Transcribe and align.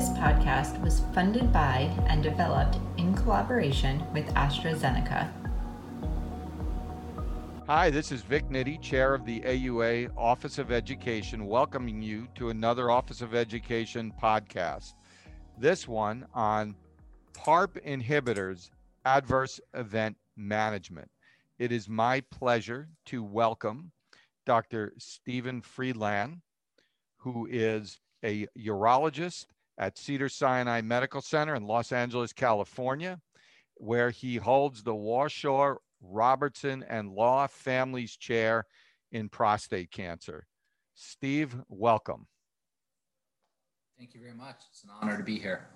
This 0.00 0.08
podcast 0.08 0.80
was 0.80 1.02
funded 1.12 1.52
by 1.52 1.94
and 2.06 2.22
developed 2.22 2.78
in 2.96 3.14
collaboration 3.14 4.02
with 4.14 4.24
AstraZeneca. 4.28 5.30
Hi, 7.66 7.90
this 7.90 8.10
is 8.10 8.22
Vic 8.22 8.48
Nitti, 8.48 8.80
Chair 8.80 9.12
of 9.12 9.26
the 9.26 9.40
AUA 9.40 10.08
Office 10.16 10.56
of 10.56 10.72
Education, 10.72 11.46
welcoming 11.46 12.00
you 12.00 12.28
to 12.36 12.48
another 12.48 12.90
Office 12.90 13.20
of 13.20 13.34
Education 13.34 14.10
podcast. 14.18 14.94
This 15.58 15.86
one 15.86 16.24
on 16.32 16.74
PARP 17.34 17.78
inhibitors, 17.86 18.70
adverse 19.04 19.60
event 19.74 20.16
management. 20.34 21.10
It 21.58 21.72
is 21.72 21.90
my 21.90 22.22
pleasure 22.30 22.88
to 23.04 23.22
welcome 23.22 23.92
Dr. 24.46 24.94
Stephen 24.96 25.60
Freedland, 25.60 26.40
who 27.18 27.46
is 27.50 28.00
a 28.24 28.46
urologist 28.58 29.44
at 29.80 29.96
Cedar 29.96 30.28
Sinai 30.28 30.82
Medical 30.82 31.22
Center 31.22 31.54
in 31.54 31.66
Los 31.66 31.90
Angeles, 31.90 32.34
California, 32.34 33.18
where 33.76 34.10
he 34.10 34.36
holds 34.36 34.82
the 34.82 34.94
Warschaw, 34.94 35.74
Robertson, 36.02 36.84
and 36.86 37.10
Law 37.10 37.46
Families 37.46 38.14
Chair 38.14 38.66
in 39.10 39.30
prostate 39.30 39.90
cancer. 39.90 40.46
Steve, 40.94 41.56
welcome. 41.70 42.26
Thank 43.98 44.14
you 44.14 44.20
very 44.20 44.34
much. 44.34 44.56
It's 44.70 44.84
an 44.84 44.90
honor 45.00 45.16
to 45.16 45.24
be 45.24 45.38
here. 45.38 45.68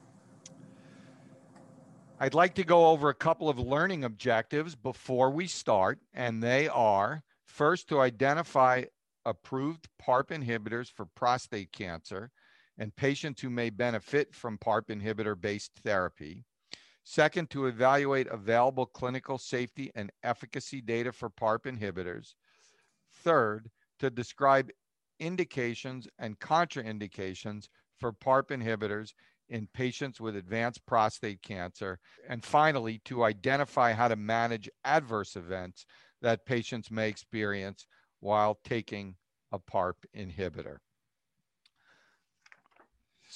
I'd 2.20 2.34
like 2.34 2.54
to 2.56 2.64
go 2.64 2.88
over 2.88 3.08
a 3.08 3.14
couple 3.14 3.48
of 3.48 3.58
learning 3.58 4.04
objectives 4.04 4.74
before 4.74 5.30
we 5.30 5.46
start, 5.46 5.98
and 6.12 6.42
they 6.42 6.68
are 6.68 7.22
first 7.46 7.88
to 7.88 8.00
identify 8.00 8.84
approved 9.24 9.88
PARP 9.98 10.28
inhibitors 10.28 10.90
for 10.90 11.06
prostate 11.06 11.72
cancer 11.72 12.30
and 12.78 12.94
patients 12.96 13.40
who 13.40 13.50
may 13.50 13.70
benefit 13.70 14.34
from 14.34 14.58
PARP 14.58 14.88
inhibitor 14.88 15.40
based 15.40 15.72
therapy. 15.82 16.44
Second, 17.04 17.50
to 17.50 17.66
evaluate 17.66 18.26
available 18.28 18.86
clinical 18.86 19.36
safety 19.36 19.90
and 19.94 20.10
efficacy 20.22 20.80
data 20.80 21.12
for 21.12 21.28
PARP 21.28 21.64
inhibitors. 21.64 22.34
Third, 23.22 23.70
to 23.98 24.10
describe 24.10 24.70
indications 25.20 26.08
and 26.18 26.38
contraindications 26.40 27.68
for 27.98 28.12
PARP 28.12 28.48
inhibitors 28.48 29.12
in 29.50 29.68
patients 29.74 30.20
with 30.20 30.36
advanced 30.36 30.84
prostate 30.86 31.42
cancer. 31.42 31.98
And 32.28 32.42
finally, 32.42 33.00
to 33.04 33.24
identify 33.24 33.92
how 33.92 34.08
to 34.08 34.16
manage 34.16 34.70
adverse 34.84 35.36
events 35.36 35.84
that 36.22 36.46
patients 36.46 36.90
may 36.90 37.08
experience 37.08 37.86
while 38.20 38.58
taking 38.64 39.16
a 39.52 39.58
PARP 39.58 39.96
inhibitor. 40.16 40.78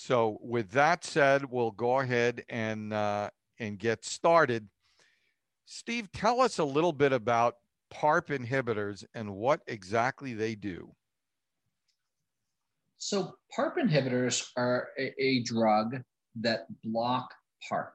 So 0.09 0.39
with 0.41 0.71
that 0.71 1.05
said, 1.05 1.45
we'll 1.51 1.71
go 1.71 2.01
ahead 2.01 2.43
and, 2.49 2.95
uh, 2.95 3.29
and 3.61 3.79
get 3.79 4.07
started. 4.07 4.67
Steve, 5.67 6.11
tell 6.13 6.41
us 6.41 6.57
a 6.57 6.65
little 6.65 6.95
bit 6.95 7.13
about 7.13 7.57
PARP 7.93 8.29
inhibitors 8.29 9.05
and 9.13 9.35
what 9.35 9.61
exactly 9.67 10.33
they 10.33 10.55
do. 10.55 10.95
So, 12.97 13.35
PARP 13.55 13.77
inhibitors 13.77 14.49
are 14.57 14.89
a, 14.99 15.13
a 15.23 15.43
drug 15.43 16.03
that 16.37 16.61
block 16.85 17.35
PARP. 17.71 17.93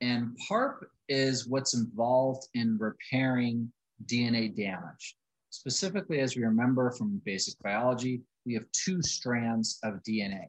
And 0.00 0.38
PARP 0.48 0.86
is 1.08 1.48
what's 1.48 1.74
involved 1.74 2.46
in 2.54 2.78
repairing 2.78 3.72
DNA 4.06 4.56
damage. 4.56 5.16
Specifically, 5.50 6.20
as 6.20 6.36
we 6.36 6.44
remember 6.44 6.92
from 6.92 7.20
basic 7.24 7.60
biology, 7.64 8.20
we 8.46 8.54
have 8.54 8.66
two 8.70 9.02
strands 9.02 9.80
of 9.82 9.94
DNA. 10.08 10.44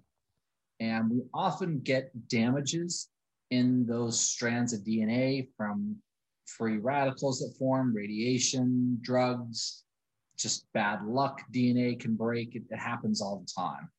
And 0.83 1.09
we 1.09 1.21
often 1.33 1.79
get 1.79 2.11
damages 2.27 3.07
in 3.51 3.85
those 3.85 4.19
strands 4.19 4.73
of 4.73 4.81
DNA 4.81 5.47
from 5.55 5.95
free 6.45 6.77
radicals 6.77 7.39
that 7.39 7.55
form, 7.57 7.95
radiation, 7.95 8.99
drugs, 9.01 9.85
just 10.37 10.65
bad 10.73 11.05
luck. 11.05 11.41
DNA 11.53 11.97
can 11.97 12.15
break. 12.15 12.55
It, 12.55 12.63
it 12.69 12.77
happens 12.77 13.21
all 13.21 13.39
the 13.39 13.61
time. 13.61 13.89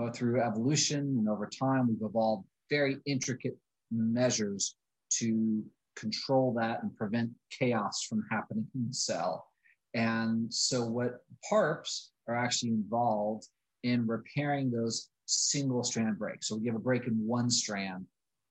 Uh, 0.00 0.10
through 0.12 0.40
evolution 0.40 1.00
and 1.00 1.28
over 1.28 1.46
time, 1.46 1.88
we've 1.88 2.08
evolved 2.08 2.46
very 2.70 2.96
intricate 3.04 3.58
measures 3.90 4.76
to 5.18 5.62
control 5.94 6.54
that 6.54 6.82
and 6.82 6.96
prevent 6.96 7.28
chaos 7.50 8.06
from 8.08 8.24
happening 8.30 8.66
in 8.74 8.88
the 8.88 8.94
cell. 8.94 9.46
And 9.92 10.52
so, 10.52 10.86
what 10.86 11.18
PARPs 11.50 12.12
are 12.28 12.34
actually 12.34 12.70
involved 12.70 13.46
in 13.82 14.06
repairing 14.06 14.70
those 14.70 15.10
single 15.30 15.82
strand 15.84 16.18
break. 16.18 16.42
So, 16.42 16.56
we 16.56 16.66
have 16.66 16.76
a 16.76 16.80
break 16.80 17.06
in 17.06 17.14
one 17.26 17.50
strand. 17.50 18.06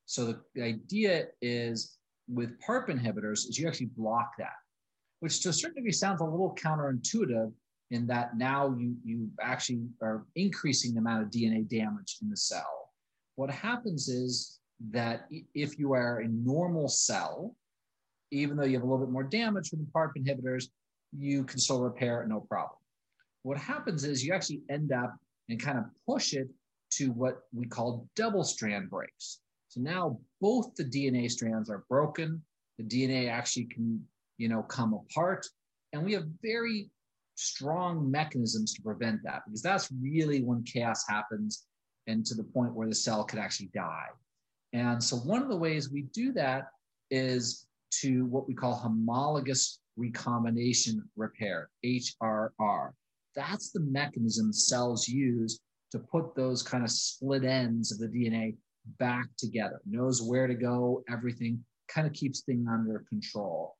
So, 0.05 0.25
the, 0.25 0.41
the 0.55 0.63
idea 0.63 1.27
is 1.41 1.97
with 2.27 2.59
PARP 2.59 2.89
inhibitors 2.89 3.47
is 3.47 3.57
you 3.57 3.67
actually 3.67 3.89
block 3.97 4.31
that, 4.37 4.57
which 5.19 5.41
to 5.41 5.49
a 5.49 5.53
certain 5.53 5.75
degree 5.75 5.91
sounds 5.91 6.21
a 6.21 6.25
little 6.25 6.55
counterintuitive 6.55 7.51
in 7.91 8.05
that 8.07 8.37
now 8.37 8.75
you, 8.77 8.95
you 9.03 9.29
actually 9.41 9.81
are 10.01 10.25
increasing 10.35 10.93
the 10.93 10.99
amount 10.99 11.23
of 11.23 11.31
DNA 11.31 11.67
damage 11.67 12.17
in 12.21 12.29
the 12.29 12.37
cell. 12.37 12.91
What 13.35 13.49
happens 13.49 14.09
is 14.09 14.59
that 14.91 15.27
if 15.55 15.79
you 15.79 15.93
are 15.93 16.19
a 16.19 16.27
normal 16.27 16.87
cell, 16.87 17.55
even 18.31 18.57
though 18.57 18.65
you 18.65 18.73
have 18.73 18.83
a 18.83 18.85
little 18.85 19.05
bit 19.05 19.11
more 19.11 19.23
damage 19.23 19.69
from 19.69 19.79
the 19.79 19.87
PARP 19.91 20.11
inhibitors, 20.17 20.65
you 21.17 21.43
can 21.43 21.59
still 21.59 21.81
repair 21.81 22.21
it 22.21 22.27
no 22.27 22.41
problem. 22.41 22.77
What 23.41 23.57
happens 23.57 24.03
is 24.03 24.23
you 24.23 24.33
actually 24.33 24.61
end 24.69 24.91
up 24.91 25.15
and 25.49 25.59
kind 25.59 25.79
of 25.79 25.85
push 26.05 26.33
it 26.33 26.47
to 26.91 27.11
what 27.11 27.41
we 27.53 27.65
call 27.65 28.07
double 28.15 28.43
strand 28.43 28.89
breaks. 28.89 29.39
So 29.69 29.81
now 29.81 30.19
both 30.41 30.75
the 30.75 30.83
DNA 30.83 31.29
strands 31.29 31.69
are 31.69 31.85
broken. 31.89 32.41
The 32.77 32.83
DNA 32.83 33.29
actually 33.29 33.65
can, 33.65 34.03
you 34.37 34.49
know, 34.49 34.63
come 34.63 34.93
apart. 34.93 35.45
And 35.93 36.03
we 36.03 36.13
have 36.13 36.25
very 36.41 36.89
strong 37.35 38.09
mechanisms 38.09 38.73
to 38.73 38.81
prevent 38.81 39.23
that 39.23 39.43
because 39.45 39.61
that's 39.61 39.89
really 40.01 40.41
when 40.41 40.63
chaos 40.63 41.05
happens 41.07 41.65
and 42.07 42.25
to 42.25 42.35
the 42.35 42.43
point 42.43 42.73
where 42.73 42.87
the 42.87 42.95
cell 42.95 43.23
could 43.23 43.39
actually 43.39 43.69
die. 43.73 44.07
And 44.73 45.03
so 45.03 45.17
one 45.17 45.41
of 45.41 45.49
the 45.49 45.55
ways 45.55 45.89
we 45.89 46.03
do 46.13 46.33
that 46.33 46.67
is 47.11 47.65
to 48.01 48.25
what 48.25 48.47
we 48.47 48.53
call 48.53 48.75
homologous 48.75 49.79
recombination 49.97 51.03
repair, 51.15 51.69
HRR. 51.85 52.91
That's 53.35 53.71
the 53.71 53.79
mechanism 53.79 54.51
cells 54.51 55.07
use 55.07 55.59
to 55.91 55.99
put 55.99 56.35
those 56.35 56.61
kind 56.61 56.83
of 56.83 56.91
split 56.91 57.43
ends 57.43 57.91
of 57.91 57.99
the 57.99 58.07
DNA 58.07 58.55
back 58.97 59.25
together, 59.37 59.81
knows 59.85 60.21
where 60.21 60.47
to 60.47 60.55
go, 60.55 61.03
everything 61.09 61.63
kind 61.87 62.07
of 62.07 62.13
keeps 62.13 62.41
things 62.41 62.67
under 62.71 63.03
control. 63.09 63.75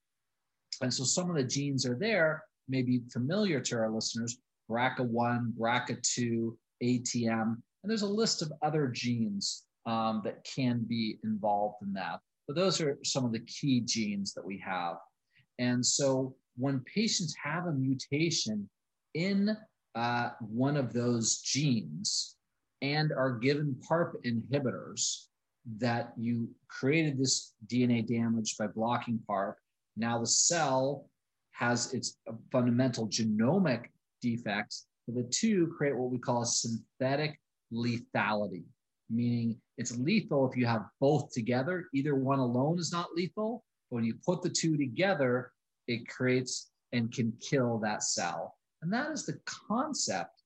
And 0.82 0.94
so 0.94 1.04
some 1.04 1.30
of 1.30 1.36
the 1.36 1.44
genes 1.44 1.86
are 1.86 1.96
there, 1.96 2.44
may 2.68 2.82
be 2.82 3.02
familiar 3.12 3.60
to 3.60 3.76
our 3.76 3.90
listeners 3.90 4.38
BRCA1, 4.70 5.54
BRCA2, 5.60 6.56
ATM, 6.84 7.58
and 7.84 7.90
there's 7.90 8.04
a 8.04 8.08
list 8.08 8.42
of 8.42 8.52
other 8.62 8.88
genes 8.88 9.64
um, 9.86 10.22
that 10.24 10.44
can 10.44 10.86
be 10.88 11.18
involved 11.24 11.78
in 11.82 11.94
that. 11.94 12.20
But 12.48 12.56
those 12.56 12.82
are 12.82 12.98
some 13.04 13.26
of 13.26 13.32
the 13.32 13.40
key 13.42 13.82
genes 13.82 14.34
that 14.34 14.46
we 14.46 14.62
have. 14.66 14.98
And 15.58 15.86
so 15.86 16.36
when 16.58 16.82
patients 16.82 17.36
have 17.44 17.66
a 17.66 17.72
mutation 17.72 18.70
in 19.14 19.56
uh, 19.96 20.30
one 20.40 20.78
of 20.78 20.94
those 20.94 21.40
genes 21.40 22.36
and 22.82 23.12
are 23.12 23.38
given 23.38 23.76
PARP 23.88 24.14
inhibitors, 24.26 25.26
that 25.78 26.14
you 26.18 26.50
created 26.68 27.18
this 27.18 27.54
DNA 27.68 28.08
damage 28.08 28.56
by 28.58 28.68
blocking 28.68 29.20
PARP. 29.28 29.56
Now 29.98 30.20
the 30.20 30.28
cell 30.28 31.10
has 31.52 31.94
its 31.94 32.18
fundamental 32.52 33.08
genomic 33.08 33.86
defects. 34.22 34.88
But 35.08 35.16
the 35.16 35.30
two 35.30 35.74
create 35.78 35.98
what 35.98 36.12
we 36.12 36.18
call 36.18 36.44
a 36.44 36.46
synthetic 36.46 37.40
lethality, 37.74 38.64
meaning 39.10 39.60
it's 39.78 39.98
lethal 39.98 40.50
if 40.50 40.58
you 40.58 40.66
have 40.66 40.86
both 41.00 41.32
together. 41.32 41.88
Either 41.94 42.16
one 42.16 42.40
alone 42.40 42.80
is 42.80 42.92
not 42.92 43.14
lethal, 43.16 43.64
when 43.90 44.04
you 44.04 44.16
put 44.26 44.42
the 44.42 44.50
two 44.50 44.78
together, 44.78 45.52
it 45.88 46.08
creates 46.08 46.72
and 46.94 47.12
can 47.12 47.34
kill 47.42 47.80
that 47.80 48.04
cell. 48.04 48.56
And 48.82 48.92
that 48.94 49.12
is 49.12 49.26
the 49.26 49.40
concept 49.46 50.42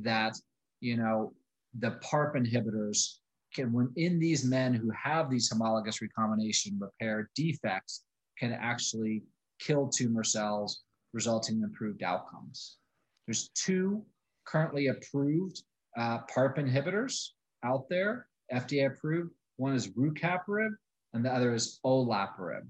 that, 0.00 0.36
you 0.80 0.96
know, 0.96 1.32
the 1.78 1.92
PARP 2.02 2.36
inhibitors 2.36 3.18
can, 3.54 3.72
when 3.72 3.92
in 3.96 4.18
these 4.18 4.44
men 4.44 4.74
who 4.74 4.90
have 4.90 5.30
these 5.30 5.48
homologous 5.48 6.00
recombination 6.00 6.78
repair 6.80 7.30
defects, 7.34 8.04
can 8.38 8.52
actually 8.52 9.22
kill 9.60 9.88
tumor 9.88 10.24
cells, 10.24 10.82
resulting 11.12 11.58
in 11.58 11.64
improved 11.64 12.02
outcomes. 12.02 12.78
There's 13.26 13.50
two 13.54 14.04
currently 14.46 14.88
approved 14.88 15.62
uh, 15.96 16.18
PARP 16.34 16.58
inhibitors 16.58 17.28
out 17.64 17.88
there, 17.88 18.26
FDA 18.52 18.86
approved. 18.86 19.30
One 19.56 19.74
is 19.74 19.88
rucaparib, 19.88 20.70
and 21.12 21.24
the 21.24 21.32
other 21.32 21.54
is 21.54 21.78
olaparib 21.86 22.66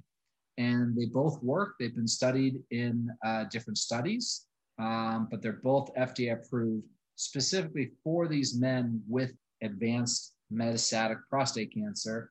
and 0.58 0.96
they 0.96 1.06
both 1.06 1.42
work. 1.42 1.74
They've 1.78 1.94
been 1.94 2.08
studied 2.08 2.62
in 2.70 3.10
uh, 3.24 3.44
different 3.44 3.78
studies, 3.78 4.46
um, 4.78 5.28
but 5.30 5.42
they're 5.42 5.60
both 5.62 5.94
FDA 5.94 6.32
approved 6.32 6.84
specifically 7.16 7.92
for 8.02 8.28
these 8.28 8.58
men 8.58 9.02
with 9.08 9.32
advanced 9.62 10.34
metastatic 10.52 11.18
prostate 11.28 11.72
cancer. 11.72 12.30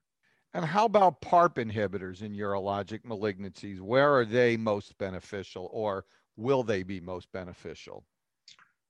And 0.53 0.63
how 0.63 0.85
about 0.85 1.21
PARP 1.21 1.55
inhibitors 1.55 2.21
in 2.21 2.33
urologic 2.33 3.03
malignancies? 3.03 3.79
Where 3.79 4.15
are 4.15 4.25
they 4.25 4.55
most 4.55 4.97
beneficial 4.97 5.69
or 5.71 6.05
will 6.35 6.63
they 6.63 6.83
be 6.83 6.99
most 6.99 7.31
beneficial? 7.31 8.05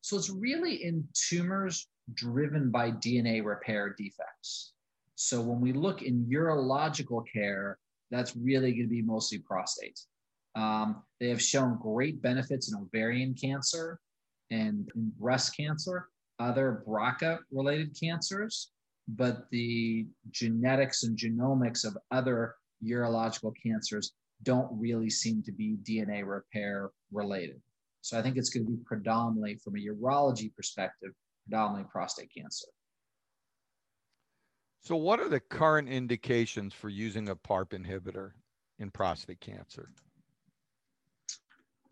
So 0.02 0.18
it's 0.18 0.30
really 0.30 0.84
in 0.84 1.08
tumors 1.14 1.88
driven 2.14 2.70
by 2.70 2.92
DNA 2.92 3.44
repair 3.44 3.96
defects. 3.98 4.74
So 5.16 5.40
when 5.42 5.62
we 5.62 5.72
look 5.72 6.02
in 6.02 6.26
urological 6.26 7.24
care, 7.32 7.78
that's 8.12 8.36
really 8.36 8.72
going 8.72 8.84
to 8.84 8.90
be 8.90 9.02
mostly 9.02 9.38
prostate. 9.38 10.00
Um, 10.56 11.04
they 11.20 11.30
have 11.30 11.42
shown 11.42 11.80
great 11.82 12.22
benefits 12.22 12.72
in 12.72 12.80
ovarian 12.80 13.34
cancer 13.34 14.00
and 14.52 14.90
in 14.96 15.12
breast 15.20 15.56
cancer, 15.58 16.10
other 16.40 16.84
BRCA 16.88 17.40
related 17.52 17.98
cancers, 18.00 18.72
but 19.08 19.50
the 19.52 20.08
genetics 20.32 21.04
and 21.04 21.18
genomics 21.18 21.86
of 21.86 21.98
other 22.12 22.56
urological 22.84 23.54
cancers 23.62 24.14
don't 24.44 24.70
really 24.78 25.10
seem 25.10 25.42
to 25.44 25.52
be 25.52 25.78
DNA 25.84 26.26
repair 26.26 26.92
related. 27.12 27.62
So 28.02 28.20
I 28.20 28.22
think 28.22 28.38
it's 28.38 28.50
going 28.50 28.66
to 28.66 28.72
be 28.72 28.84
predominantly 28.86 29.56
from 29.64 29.76
a 29.76 29.80
urology 29.80 30.54
perspective, 30.56 31.12
predominantly 31.48 31.90
prostate 31.92 32.30
cancer. 32.38 32.68
So, 34.82 34.98
what 34.98 35.22
are 35.22 35.30
the 35.30 35.40
current 35.40 35.88
indications 35.88 36.74
for 36.74 36.90
using 36.90 37.30
a 37.30 37.36
PARP 37.36 37.70
inhibitor 37.70 38.32
in 38.80 38.92
prostate 38.92 39.40
cancer? 39.40 39.90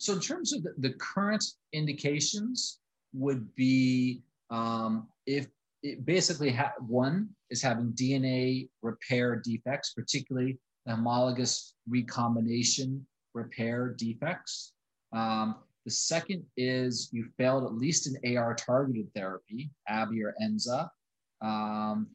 So, 0.01 0.13
in 0.13 0.19
terms 0.19 0.51
of 0.51 0.63
the, 0.63 0.74
the 0.80 0.94
current 0.94 1.45
indications, 1.74 2.80
would 3.13 3.53
be 3.53 4.24
um, 4.50 5.07
if 5.27 5.45
it 5.83 6.03
basically 6.07 6.51
ha- 6.51 6.74
one 6.80 7.30
is 7.51 7.62
having 7.62 7.94
DNA 7.94 8.68
repair 8.81 9.36
defects, 9.36 9.94
particularly 9.94 10.57
the 10.88 10.95
homologous 10.95 11.75
recombination 11.88 13.06
repair 13.36 13.94
defects. 13.95 14.74
Um, 15.13 15.57
the 15.86 15.92
second 15.92 16.45
is 16.57 17.09
you 17.12 17.27
failed 17.38 17.65
at 17.65 17.75
least 17.75 18.07
an 18.07 18.36
AR 18.36 18.56
targeted 18.56 19.07
therapy, 19.13 19.69
ABI 19.88 20.24
or 20.24 20.33
ENZA. 20.42 20.89
Um, 21.44 22.07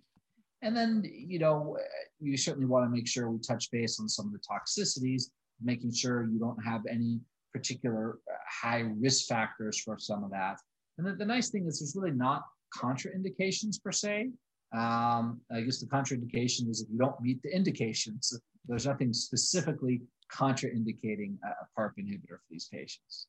and 0.61 0.77
then, 0.77 1.05
you 1.05 1.39
know, 1.39 1.79
you 2.19 2.37
certainly 2.37 2.67
want 2.67 2.85
to 2.85 2.91
make 2.91 3.07
sure 3.07 3.31
we 3.31 3.39
touch 3.39 3.71
base 3.71 4.01
on 4.01 4.09
some 4.09 4.27
of 4.27 4.33
the 4.33 4.41
toxicities, 4.41 5.31
making 5.63 5.93
sure 5.93 6.25
you 6.25 6.41
don't 6.41 6.61
have 6.65 6.83
any 6.91 7.21
particular 7.57 8.19
uh, 8.31 8.35
high 8.63 8.85
risk 9.01 9.27
factors 9.27 9.81
for 9.81 9.99
some 9.99 10.25
of 10.25 10.31
that. 10.31 10.57
And 10.99 11.07
the, 11.07 11.15
the 11.15 11.25
nice 11.25 11.51
thing 11.51 11.67
is 11.67 11.81
there's 11.81 11.97
really 11.97 12.17
not 12.17 12.43
contraindications 12.75 13.83
per 13.83 13.93
se. 13.93 14.31
Um, 14.75 15.41
I 15.51 15.61
guess 15.63 15.79
the 15.81 15.87
contraindication 15.87 16.69
is 16.69 16.83
if 16.83 16.89
you 16.93 16.99
don't 16.99 17.21
meet 17.21 17.41
the 17.43 17.55
indications, 17.55 18.39
there's 18.67 18.87
nothing 18.87 19.13
specifically 19.13 20.03
contraindicating 20.33 21.37
a 21.45 21.81
PARP 21.81 21.93
inhibitor 21.99 22.39
for 22.39 22.49
these 22.51 22.69
patients. 22.73 23.29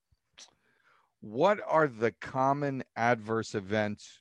What 1.21 1.59
are 1.67 1.87
the 1.87 2.11
common 2.21 2.83
adverse 2.95 3.55
events 3.55 4.19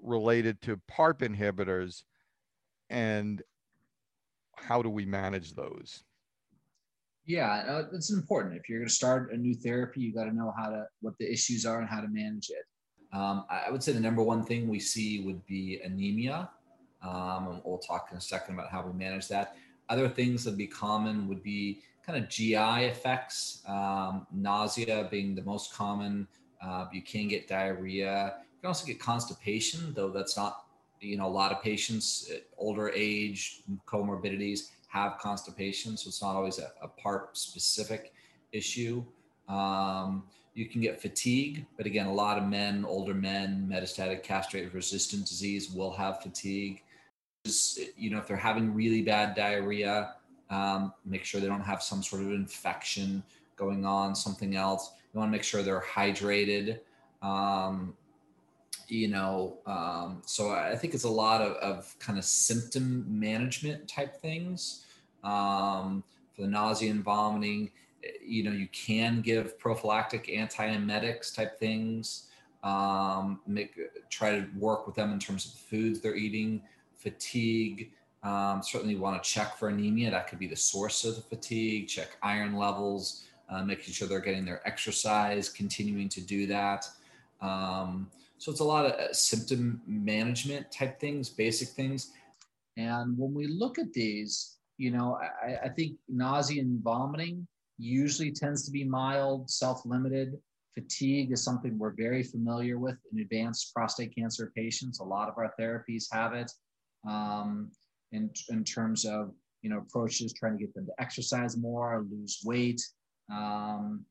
related 0.00 0.60
to 0.62 0.80
PARP 0.90 1.20
inhibitors 1.20 2.04
and 2.90 3.42
how 4.56 4.82
do 4.82 4.90
we 4.90 5.04
manage 5.04 5.54
those? 5.54 6.04
Yeah, 7.26 7.64
uh, 7.68 7.84
it's 7.92 8.12
important. 8.12 8.56
If 8.56 8.68
you're 8.68 8.80
going 8.80 8.88
to 8.88 8.94
start 8.94 9.32
a 9.32 9.36
new 9.36 9.54
therapy, 9.54 10.00
you 10.00 10.12
got 10.12 10.24
to 10.24 10.34
know 10.34 10.52
how 10.56 10.70
to 10.70 10.86
what 11.00 11.16
the 11.18 11.30
issues 11.30 11.64
are 11.64 11.78
and 11.78 11.88
how 11.88 12.00
to 12.00 12.08
manage 12.08 12.50
it. 12.50 12.64
Um, 13.16 13.44
I 13.48 13.70
would 13.70 13.82
say 13.82 13.92
the 13.92 14.00
number 14.00 14.22
one 14.22 14.44
thing 14.44 14.68
we 14.68 14.80
see 14.80 15.20
would 15.20 15.44
be 15.46 15.80
anemia. 15.84 16.50
Um, 17.02 17.48
and 17.48 17.62
we'll 17.64 17.78
talk 17.78 18.08
in 18.10 18.16
a 18.16 18.20
second 18.20 18.54
about 18.54 18.70
how 18.70 18.84
we 18.84 18.92
manage 18.92 19.28
that. 19.28 19.56
Other 19.88 20.08
things 20.08 20.44
that 20.44 20.50
would 20.50 20.58
be 20.58 20.66
common 20.66 21.28
would 21.28 21.42
be 21.42 21.82
kind 22.04 22.22
of 22.22 22.28
GI 22.28 22.56
effects, 22.56 23.62
um, 23.68 24.26
nausea 24.32 25.08
being 25.10 25.34
the 25.34 25.42
most 25.42 25.74
common. 25.74 26.26
Uh, 26.60 26.86
you 26.92 27.02
can 27.02 27.28
get 27.28 27.48
diarrhea. 27.48 28.34
You 28.38 28.60
can 28.60 28.68
also 28.68 28.86
get 28.86 28.98
constipation, 28.98 29.92
though 29.94 30.10
that's 30.10 30.36
not, 30.36 30.64
you 31.00 31.16
know, 31.16 31.26
a 31.26 31.28
lot 31.28 31.52
of 31.52 31.62
patients, 31.62 32.30
uh, 32.32 32.38
older 32.56 32.90
age, 32.90 33.62
comorbidities 33.86 34.70
have 34.92 35.18
constipation. 35.18 35.96
So 35.96 36.08
it's 36.08 36.20
not 36.20 36.36
always 36.36 36.58
a, 36.58 36.70
a 36.82 36.88
PARP 36.88 37.34
specific 37.34 38.12
issue. 38.52 39.02
Um, 39.48 40.24
you 40.54 40.66
can 40.66 40.82
get 40.82 41.00
fatigue, 41.00 41.64
but 41.78 41.86
again, 41.86 42.06
a 42.06 42.12
lot 42.12 42.36
of 42.36 42.44
men, 42.44 42.84
older 42.84 43.14
men, 43.14 43.66
metastatic 43.70 44.22
castrate 44.22 44.72
resistant 44.74 45.26
disease 45.26 45.70
will 45.70 45.92
have 45.92 46.22
fatigue. 46.22 46.82
Just, 47.46 47.80
you 47.96 48.10
know, 48.10 48.18
if 48.18 48.26
they're 48.26 48.36
having 48.36 48.74
really 48.74 49.00
bad 49.00 49.34
diarrhea, 49.34 50.14
um, 50.50 50.92
make 51.06 51.24
sure 51.24 51.40
they 51.40 51.46
don't 51.46 51.62
have 51.62 51.82
some 51.82 52.02
sort 52.02 52.20
of 52.20 52.30
infection 52.32 53.22
going 53.56 53.86
on, 53.86 54.14
something 54.14 54.56
else. 54.56 54.92
You 55.12 55.20
want 55.20 55.28
to 55.28 55.32
make 55.32 55.42
sure 55.42 55.62
they're 55.62 55.80
hydrated. 55.80 56.80
Um, 57.22 57.94
you 58.88 59.08
know, 59.08 59.58
um, 59.66 60.22
so 60.26 60.50
I 60.50 60.76
think 60.76 60.94
it's 60.94 61.04
a 61.04 61.10
lot 61.10 61.40
of, 61.40 61.52
of 61.56 61.94
kind 61.98 62.18
of 62.18 62.24
symptom 62.24 63.06
management 63.08 63.88
type 63.88 64.20
things 64.20 64.84
um, 65.24 66.02
for 66.34 66.42
the 66.42 66.48
nausea 66.48 66.90
and 66.90 67.02
vomiting 67.02 67.70
you 68.24 68.42
know, 68.42 68.50
you 68.50 68.68
can 68.68 69.20
give 69.20 69.58
prophylactic 69.58 70.26
antiemetics 70.26 71.34
type 71.34 71.58
things. 71.58 72.28
Um, 72.62 73.40
make 73.46 73.76
try 74.08 74.38
to 74.38 74.46
work 74.56 74.86
with 74.86 74.94
them 74.94 75.12
in 75.12 75.18
terms 75.18 75.46
of 75.46 75.52
the 75.52 75.58
foods 75.58 76.00
they're 76.00 76.16
eating, 76.16 76.62
fatigue. 76.96 77.90
Um, 78.22 78.62
certainly 78.62 78.94
want 78.94 79.20
to 79.22 79.28
check 79.28 79.56
for 79.56 79.68
anemia. 79.68 80.10
That 80.12 80.28
could 80.28 80.38
be 80.38 80.46
the 80.46 80.56
source 80.56 81.04
of 81.04 81.16
the 81.16 81.22
fatigue. 81.22 81.88
Check 81.88 82.16
iron 82.22 82.56
levels, 82.56 83.24
uh, 83.48 83.64
making 83.64 83.94
sure 83.94 84.06
they're 84.06 84.20
getting 84.20 84.44
their 84.44 84.66
exercise, 84.66 85.48
continuing 85.48 86.08
to 86.10 86.20
do 86.20 86.46
that. 86.46 86.88
Um, 87.42 88.10
so 88.38 88.50
it's 88.50 88.60
a 88.60 88.64
lot 88.64 88.86
of 88.86 88.92
uh, 88.92 89.12
symptom 89.12 89.82
management 89.86 90.70
type 90.72 90.98
things, 90.98 91.28
basic 91.28 91.68
things. 91.68 92.12
And 92.76 93.18
when 93.18 93.34
we 93.34 93.46
look 93.46 93.78
at 93.78 93.92
these, 93.92 94.56
you 94.78 94.90
know, 94.90 95.18
I, 95.20 95.66
I 95.66 95.68
think 95.68 95.96
nausea 96.08 96.62
and 96.62 96.82
vomiting 96.82 97.46
usually 97.78 98.32
tends 98.32 98.64
to 98.64 98.70
be 98.70 98.84
mild, 98.84 99.50
self 99.50 99.84
limited. 99.84 100.38
Fatigue 100.74 101.32
is 101.32 101.44
something 101.44 101.78
we're 101.78 101.94
very 101.94 102.22
familiar 102.22 102.78
with 102.78 102.96
in 103.12 103.20
advanced 103.20 103.74
prostate 103.74 104.14
cancer 104.16 104.50
patients. 104.56 105.00
A 105.00 105.04
lot 105.04 105.28
of 105.28 105.34
our 105.36 105.52
therapies 105.60 106.06
have 106.10 106.32
it 106.32 106.50
um, 107.06 107.70
in, 108.12 108.30
in 108.48 108.64
terms 108.64 109.04
of 109.04 109.32
you 109.60 109.70
know 109.70 109.78
approaches 109.78 110.32
trying 110.32 110.58
to 110.58 110.64
get 110.64 110.74
them 110.74 110.86
to 110.86 110.92
exercise 110.98 111.56
more, 111.56 112.04
lose 112.10 112.40
weight. 112.44 112.80
Um, 113.30 114.04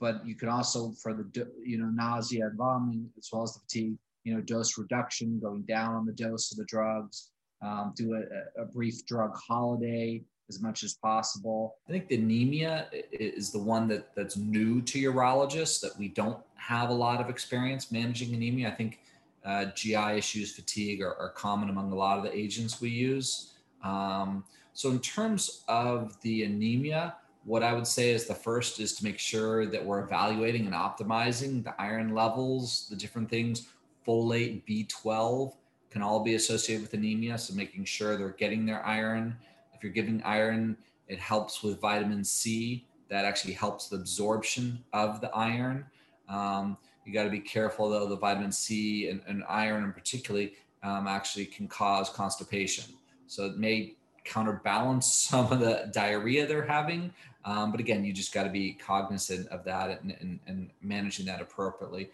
but 0.00 0.26
you 0.26 0.34
can 0.34 0.48
also 0.48 0.92
for 1.02 1.14
the 1.14 1.48
you 1.64 1.78
know 1.78 1.86
nausea 1.86 2.46
and 2.46 2.56
vomiting 2.56 3.08
as 3.16 3.28
well 3.32 3.42
as 3.42 3.54
the 3.54 3.60
fatigue, 3.60 3.96
you 4.24 4.34
know 4.34 4.40
dose 4.40 4.78
reduction, 4.78 5.38
going 5.40 5.62
down 5.62 5.94
on 5.94 6.06
the 6.06 6.12
dose 6.12 6.50
of 6.50 6.58
the 6.58 6.64
drugs, 6.64 7.30
um, 7.62 7.92
do 7.96 8.14
a, 8.14 8.62
a 8.62 8.66
brief 8.66 9.06
drug 9.06 9.34
holiday 9.36 10.22
as 10.48 10.60
much 10.60 10.82
as 10.82 10.94
possible. 10.94 11.76
I 11.88 11.92
think 11.92 12.08
the 12.08 12.16
anemia 12.16 12.88
is 13.12 13.50
the 13.50 13.58
one 13.58 13.86
that 13.88 14.14
that's 14.14 14.36
new 14.36 14.80
to 14.82 15.12
urologists 15.12 15.80
that 15.82 15.96
we 15.98 16.08
don't 16.08 16.38
have 16.56 16.90
a 16.90 16.94
lot 16.94 17.20
of 17.20 17.28
experience 17.28 17.92
managing 17.92 18.34
anemia. 18.34 18.68
I 18.68 18.72
think 18.72 19.00
uh, 19.44 19.66
GI 19.66 20.16
issues, 20.16 20.54
fatigue 20.54 21.00
are, 21.00 21.14
are, 21.14 21.30
common 21.30 21.70
among 21.70 21.92
a 21.92 21.94
lot 21.94 22.18
of 22.18 22.24
the 22.24 22.36
agents 22.36 22.80
we 22.80 22.90
use. 22.90 23.54
Um, 23.82 24.44
so 24.74 24.90
in 24.90 24.98
terms 24.98 25.62
of 25.68 26.20
the 26.22 26.44
anemia, 26.44 27.14
what 27.48 27.62
I 27.62 27.72
would 27.72 27.86
say 27.86 28.10
is 28.10 28.26
the 28.26 28.34
first 28.34 28.78
is 28.78 28.92
to 28.96 29.04
make 29.04 29.18
sure 29.18 29.64
that 29.64 29.82
we're 29.82 30.00
evaluating 30.00 30.66
and 30.66 30.74
optimizing 30.74 31.64
the 31.64 31.74
iron 31.80 32.14
levels, 32.14 32.86
the 32.90 32.96
different 32.96 33.30
things, 33.30 33.68
folate, 34.06 34.62
B12 34.66 35.54
can 35.90 36.02
all 36.02 36.22
be 36.22 36.34
associated 36.34 36.82
with 36.82 36.92
anemia. 36.92 37.38
So 37.38 37.54
making 37.54 37.86
sure 37.86 38.18
they're 38.18 38.30
getting 38.30 38.66
their 38.66 38.84
iron. 38.84 39.34
If 39.72 39.82
you're 39.82 39.92
giving 39.92 40.22
iron, 40.24 40.76
it 41.08 41.18
helps 41.18 41.62
with 41.62 41.80
vitamin 41.80 42.22
C. 42.22 42.86
That 43.08 43.24
actually 43.24 43.54
helps 43.54 43.88
the 43.88 43.96
absorption 43.96 44.84
of 44.92 45.22
the 45.22 45.34
iron. 45.34 45.86
Um, 46.28 46.76
you 47.06 47.14
got 47.14 47.24
to 47.24 47.30
be 47.30 47.40
careful 47.40 47.88
though, 47.88 48.06
the 48.06 48.16
vitamin 48.16 48.52
C 48.52 49.08
and, 49.08 49.22
and 49.26 49.42
iron 49.48 49.84
in 49.84 49.94
particularly 49.94 50.52
um, 50.82 51.08
actually 51.08 51.46
can 51.46 51.66
cause 51.66 52.10
constipation. 52.10 52.92
So 53.26 53.46
it 53.46 53.56
may 53.56 53.94
counterbalance 54.28 55.12
some 55.28 55.50
of 55.52 55.60
the 55.60 55.90
diarrhea 55.92 56.46
they're 56.46 56.66
having. 56.66 57.12
Um, 57.44 57.70
but 57.70 57.80
again, 57.80 58.04
you 58.04 58.12
just 58.12 58.34
got 58.34 58.44
to 58.44 58.50
be 58.50 58.74
cognizant 58.74 59.48
of 59.48 59.64
that 59.64 60.02
and, 60.02 60.16
and, 60.20 60.38
and, 60.46 60.70
managing 60.82 61.24
that 61.26 61.40
appropriately. 61.40 62.10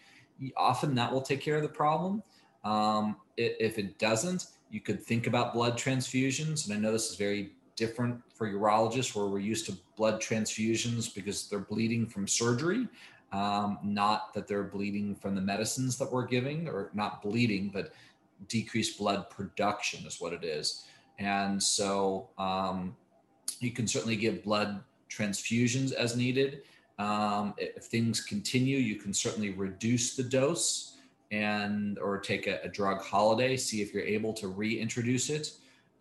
Often 0.55 0.95
that 0.95 1.11
will 1.11 1.21
take 1.21 1.41
care 1.41 1.57
of 1.57 1.63
the 1.63 1.67
problem. 1.67 2.23
Um, 2.63 3.17
if 3.35 3.77
it 3.77 3.97
doesn't, 3.99 4.45
you 4.69 4.79
could 4.79 5.01
think 5.01 5.27
about 5.27 5.53
blood 5.53 5.77
transfusions. 5.77 6.65
And 6.65 6.73
I 6.73 6.79
know 6.79 6.91
this 6.91 7.09
is 7.09 7.17
very 7.17 7.51
different 7.75 8.21
for 8.33 8.49
urologists 8.49 9.15
where 9.15 9.25
we're 9.25 9.39
used 9.39 9.65
to 9.65 9.77
blood 9.97 10.21
transfusions 10.21 11.13
because 11.13 11.49
they're 11.49 11.59
bleeding 11.59 12.07
from 12.07 12.27
surgery, 12.27 12.87
um, 13.31 13.77
not 13.83 14.33
that 14.33 14.47
they're 14.47 14.63
bleeding 14.63 15.15
from 15.15 15.35
the 15.35 15.41
medicines 15.41 15.97
that 15.97 16.11
we're 16.11 16.25
giving 16.25 16.67
or 16.67 16.89
not 16.93 17.21
bleeding, 17.21 17.69
but 17.73 17.93
decreased 18.47 18.97
blood 18.97 19.29
production 19.29 20.05
is 20.05 20.21
what 20.21 20.33
it 20.33 20.43
is. 20.43 20.85
And 21.19 21.61
so 21.61 22.29
um, 22.37 22.95
you 23.59 23.71
can 23.71 23.87
certainly 23.87 24.15
give 24.15 24.43
blood 24.43 24.83
transfusions 25.09 25.93
as 25.93 26.15
needed. 26.15 26.61
Um, 26.99 27.53
if 27.57 27.85
things 27.85 28.21
continue, 28.21 28.77
you 28.77 28.95
can 28.95 29.13
certainly 29.13 29.51
reduce 29.51 30.15
the 30.15 30.23
dose 30.23 30.97
and 31.31 31.97
or 31.99 32.19
take 32.19 32.47
a, 32.47 32.59
a 32.63 32.69
drug 32.69 33.01
holiday, 33.01 33.57
see 33.57 33.81
if 33.81 33.93
you're 33.93 34.03
able 34.03 34.33
to 34.33 34.47
reintroduce 34.47 35.29
it. 35.29 35.53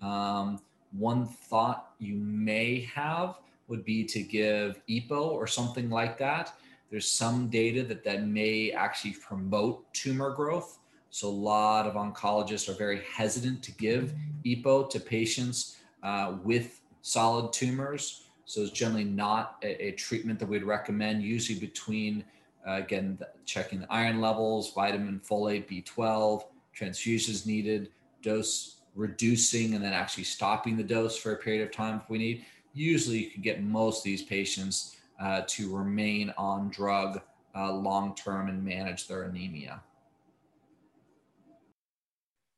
Um, 0.02 0.60
one 0.92 1.26
thought 1.26 1.92
you 1.98 2.14
may 2.14 2.88
have 2.94 3.38
would 3.68 3.84
be 3.84 4.04
to 4.04 4.20
give 4.22 4.80
EPO 4.88 5.10
or 5.10 5.46
something 5.46 5.90
like 5.90 6.18
that. 6.18 6.54
There's 6.90 7.10
some 7.10 7.48
data 7.48 7.82
that 7.84 8.04
that 8.04 8.26
may 8.26 8.70
actually 8.70 9.12
promote 9.14 9.92
tumor 9.92 10.32
growth. 10.32 10.78
So 11.10 11.28
a 11.28 11.30
lot 11.30 11.86
of 11.86 11.94
oncologists 11.94 12.68
are 12.68 12.76
very 12.76 13.02
hesitant 13.02 13.62
to 13.64 13.72
give 13.72 14.14
EPO 14.44 14.90
to 14.90 15.00
patients 15.00 15.76
uh, 16.02 16.34
with 16.42 16.80
solid 17.02 17.52
tumors. 17.52 18.26
So 18.46 18.62
it's 18.62 18.70
generally 18.70 19.04
not 19.04 19.56
a, 19.62 19.86
a 19.86 19.92
treatment 19.92 20.38
that 20.38 20.48
we'd 20.48 20.64
recommend. 20.64 21.22
Usually 21.22 21.58
between 21.58 22.24
uh, 22.66 22.74
again 22.74 23.18
checking 23.44 23.80
the 23.80 23.92
iron 23.92 24.20
levels, 24.20 24.72
vitamin, 24.72 25.20
folate, 25.20 25.68
B12, 25.68 26.44
transfusions 26.78 27.46
needed, 27.46 27.90
dose 28.22 28.76
reducing, 28.94 29.74
and 29.74 29.84
then 29.84 29.92
actually 29.92 30.24
stopping 30.24 30.76
the 30.76 30.82
dose 30.82 31.16
for 31.16 31.32
a 31.32 31.36
period 31.36 31.66
of 31.66 31.72
time 31.72 32.00
if 32.02 32.08
we 32.08 32.18
need. 32.18 32.44
Usually, 32.72 33.24
you 33.24 33.30
can 33.30 33.42
get 33.42 33.62
most 33.62 33.98
of 33.98 34.04
these 34.04 34.22
patients 34.22 34.96
uh, 35.20 35.42
to 35.46 35.74
remain 35.74 36.32
on 36.36 36.70
drug 36.70 37.20
uh, 37.54 37.72
long 37.72 38.14
term 38.14 38.48
and 38.48 38.64
manage 38.64 39.06
their 39.06 39.24
anemia. 39.24 39.80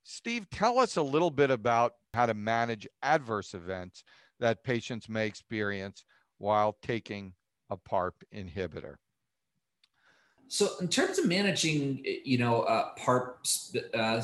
Steve, 0.09 0.49
tell 0.51 0.79
us 0.79 0.95
a 0.97 1.03
little 1.03 1.33
bit 1.33 1.51
about 1.51 1.95
how 2.15 2.27
to 2.27 2.33
manage 2.33 2.87
adverse 3.03 3.55
events 3.55 4.05
that 4.39 4.63
patients 4.63 5.09
may 5.09 5.27
experience 5.27 6.05
while 6.39 6.77
taking 6.81 7.33
a 7.71 7.77
PARP 7.77 8.13
inhibitor. 8.33 8.95
So, 10.47 10.69
in 10.81 10.87
terms 10.87 11.19
of 11.19 11.27
managing, 11.27 12.05
you 12.05 12.39
know, 12.39 12.63
uh, 12.63 12.91
PARP 12.97 13.39
uh, 13.95 14.23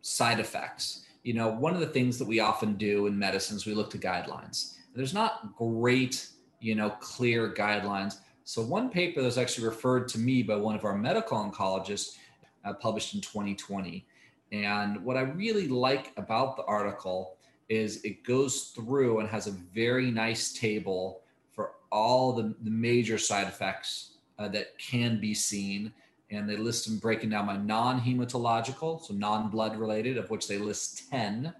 side 0.00 0.40
effects, 0.40 1.04
you 1.22 1.34
know, 1.34 1.48
one 1.48 1.74
of 1.74 1.80
the 1.80 1.86
things 1.86 2.18
that 2.18 2.26
we 2.26 2.40
often 2.40 2.76
do 2.76 3.06
in 3.06 3.18
medicine 3.18 3.56
is 3.56 3.66
we 3.66 3.74
look 3.74 3.90
to 3.90 3.98
guidelines. 3.98 4.76
There's 4.94 5.12
not 5.12 5.54
great, 5.54 6.28
you 6.60 6.74
know, 6.74 6.88
clear 6.88 7.52
guidelines. 7.52 8.20
So, 8.44 8.62
one 8.62 8.88
paper 8.88 9.20
that 9.20 9.26
was 9.26 9.36
actually 9.36 9.66
referred 9.66 10.08
to 10.08 10.18
me 10.18 10.42
by 10.42 10.56
one 10.56 10.76
of 10.76 10.86
our 10.86 10.96
medical 10.96 11.36
oncologists, 11.36 12.16
uh, 12.64 12.72
published 12.72 13.14
in 13.14 13.20
2020. 13.20 14.06
And 14.52 15.04
what 15.04 15.16
I 15.16 15.22
really 15.22 15.68
like 15.68 16.12
about 16.16 16.56
the 16.56 16.64
article 16.64 17.36
is 17.68 18.02
it 18.04 18.24
goes 18.24 18.72
through 18.74 19.20
and 19.20 19.28
has 19.28 19.46
a 19.46 19.52
very 19.52 20.10
nice 20.10 20.52
table 20.52 21.22
for 21.52 21.72
all 21.92 22.32
the, 22.32 22.54
the 22.62 22.70
major 22.70 23.16
side 23.16 23.46
effects 23.46 24.14
uh, 24.38 24.48
that 24.48 24.76
can 24.78 25.20
be 25.20 25.34
seen. 25.34 25.92
And 26.32 26.48
they 26.48 26.56
list 26.56 26.86
them 26.86 26.98
breaking 26.98 27.30
down 27.30 27.46
by 27.46 27.56
non 27.56 28.00
hematological, 28.00 29.02
so 29.04 29.14
non 29.14 29.50
blood 29.50 29.76
related, 29.76 30.16
of 30.16 30.30
which 30.30 30.46
they 30.46 30.58
list 30.58 31.10
10, 31.10 31.52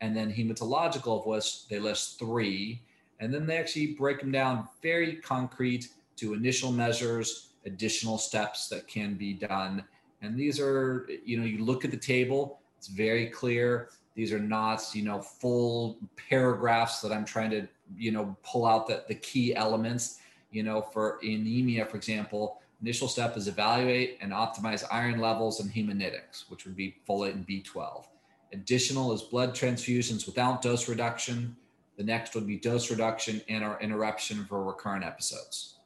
and 0.00 0.16
then 0.16 0.32
hematological, 0.32 1.20
of 1.20 1.26
which 1.26 1.68
they 1.68 1.78
list 1.78 2.18
three. 2.18 2.82
And 3.20 3.32
then 3.32 3.46
they 3.46 3.58
actually 3.58 3.88
break 3.88 4.20
them 4.20 4.32
down 4.32 4.68
very 4.82 5.16
concrete 5.16 5.88
to 6.16 6.34
initial 6.34 6.72
measures, 6.72 7.50
additional 7.66 8.18
steps 8.18 8.68
that 8.68 8.86
can 8.86 9.14
be 9.14 9.34
done. 9.34 9.84
And 10.24 10.38
these 10.38 10.58
are, 10.60 11.08
you 11.24 11.38
know, 11.38 11.44
you 11.44 11.64
look 11.64 11.84
at 11.84 11.90
the 11.90 11.96
table, 11.96 12.60
it's 12.78 12.88
very 12.88 13.26
clear 13.26 13.90
these 14.14 14.32
are 14.32 14.38
not, 14.38 14.82
you 14.94 15.02
know, 15.02 15.20
full 15.20 15.98
paragraphs 16.28 17.00
that 17.00 17.12
I'm 17.12 17.24
trying 17.24 17.50
to, 17.50 17.66
you 17.96 18.12
know, 18.12 18.36
pull 18.44 18.64
out 18.64 18.86
the, 18.86 19.04
the 19.08 19.14
key 19.16 19.54
elements. 19.54 20.18
You 20.52 20.62
know, 20.62 20.80
for 20.80 21.18
anemia, 21.22 21.84
for 21.84 21.96
example, 21.96 22.60
initial 22.80 23.08
step 23.08 23.36
is 23.36 23.48
evaluate 23.48 24.18
and 24.20 24.30
optimize 24.30 24.84
iron 24.90 25.18
levels 25.18 25.58
and 25.58 25.70
hematinics, 25.70 26.48
which 26.48 26.64
would 26.64 26.76
be 26.76 26.94
folate 27.08 27.32
and 27.32 27.46
B12. 27.46 28.04
Additional 28.52 29.12
is 29.12 29.22
blood 29.22 29.50
transfusions 29.50 30.26
without 30.26 30.62
dose 30.62 30.88
reduction. 30.88 31.56
The 31.96 32.04
next 32.04 32.36
would 32.36 32.46
be 32.46 32.56
dose 32.56 32.88
reduction 32.88 33.40
and 33.48 33.64
or 33.64 33.80
interruption 33.80 34.44
for 34.44 34.62
recurrent 34.62 35.04
episodes. 35.04 35.78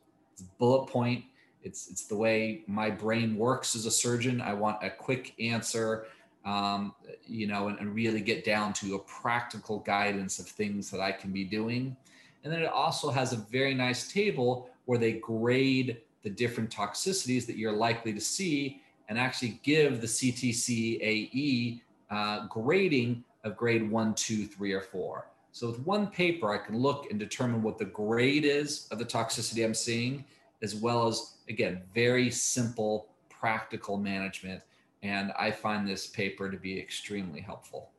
Bullet 0.59 0.87
point. 0.87 1.25
It's 1.63 1.91
it's 1.91 2.07
the 2.07 2.17
way 2.17 2.63
my 2.67 2.91
brain 2.91 3.37
works 3.37 3.75
as 3.75 3.87
a 3.87 3.91
surgeon. 3.91 4.41
I 4.41 4.55
want 4.55 4.83
a 4.83 4.91
quick 4.91 5.35
answer 5.41 6.07
um, 6.45 6.95
you 7.27 7.47
know, 7.47 7.69
and, 7.69 7.79
and, 7.79 7.95
really 7.95 8.23
get 8.23 8.43
down 8.45 8.73
to 8.75 8.95
a 8.95 8.99
practical 9.01 9.81
guidance 9.81 10.39
of 10.39 10.47
things 10.47 10.91
that 10.91 11.01
I 11.01 11.13
can 11.13 11.31
be 11.31 11.45
doing. 11.45 11.95
And 12.43 12.53
then 12.53 12.63
it 12.63 12.71
also 12.71 13.11
has 13.11 13.33
a 13.33 13.37
very 13.37 13.75
nice 13.75 14.11
table 14.11 14.71
where 14.87 14.99
they 14.99 15.13
grade 15.13 15.99
the 16.23 16.31
different 16.31 16.71
toxicities 16.71 17.45
that 17.47 17.57
you're 17.59 17.73
likely 17.73 18.13
to 18.15 18.21
see 18.21 18.81
and 19.09 19.19
actually 19.19 19.61
give 19.63 20.01
the 20.01 20.07
CTCAE 20.07 21.81
uh, 22.11 22.47
grading 22.47 23.25
of 23.45 23.57
grade 23.57 23.91
one, 23.91 24.15
two, 24.15 24.47
three, 24.47 24.73
or 24.73 24.81
four. 24.81 25.27
So 25.53 25.67
with 25.69 25.81
one 25.81 26.07
paper, 26.07 26.53
I 26.53 26.59
can 26.59 26.79
look 26.79 27.11
and 27.11 27.19
determine 27.19 27.63
what 27.63 27.79
the 27.79 27.85
grade 27.85 28.45
is 28.45 28.89
of 28.91 28.99
the 28.99 29.05
toxicity 29.05 29.65
I'm 29.65 29.75
seeing, 29.75 30.25
as 30.63 30.75
well 30.75 31.07
as, 31.07 31.37
again, 31.49 31.83
very 31.95 32.31
simple 32.31 33.09
practical 33.31 33.97
management 33.97 34.63
and 35.03 35.33
I 35.39 35.51
find 35.51 35.87
this 35.87 36.07
paper 36.07 36.51
to 36.51 36.57
be 36.57 36.79
extremely 36.79 37.41
helpful. 37.41 37.91